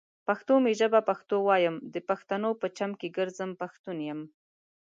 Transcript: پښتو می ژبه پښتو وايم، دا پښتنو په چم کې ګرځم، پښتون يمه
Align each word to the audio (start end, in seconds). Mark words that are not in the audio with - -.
پښتو 0.27 0.53
می 0.63 0.73
ژبه 0.79 0.99
پښتو 1.09 1.35
وايم، 1.47 1.75
دا 1.93 1.99
پښتنو 2.09 2.49
په 2.61 2.67
چم 2.77 2.91
کې 2.99 3.13
ګرځم، 3.17 3.49
پښتون 3.61 3.97
يمه 4.09 4.27